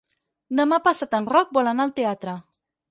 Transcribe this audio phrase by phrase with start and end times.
[0.59, 2.37] Demà passat en Roc vol anar al teatre.